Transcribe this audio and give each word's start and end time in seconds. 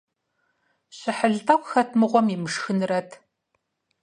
Щыхьэл 0.97 1.35
тӀэкӀу 1.45 1.69
хэт 1.69 1.89
мыгъуэм 1.99 2.27
имышхынрэт! 2.35 3.09